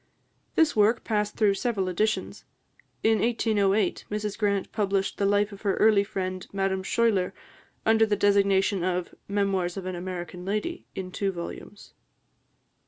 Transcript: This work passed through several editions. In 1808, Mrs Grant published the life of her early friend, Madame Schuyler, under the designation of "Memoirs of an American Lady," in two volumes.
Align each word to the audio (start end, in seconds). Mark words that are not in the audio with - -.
This 0.55 0.75
work 0.75 1.03
passed 1.03 1.37
through 1.37 1.53
several 1.53 1.87
editions. 1.87 2.43
In 3.03 3.19
1808, 3.19 4.05
Mrs 4.09 4.35
Grant 4.35 4.71
published 4.71 5.19
the 5.19 5.27
life 5.27 5.51
of 5.51 5.61
her 5.61 5.75
early 5.77 6.03
friend, 6.03 6.47
Madame 6.51 6.83
Schuyler, 6.83 7.35
under 7.85 8.07
the 8.07 8.15
designation 8.15 8.83
of 8.83 9.13
"Memoirs 9.27 9.77
of 9.77 9.85
an 9.85 9.93
American 9.93 10.43
Lady," 10.43 10.87
in 10.95 11.11
two 11.11 11.31
volumes. 11.31 11.93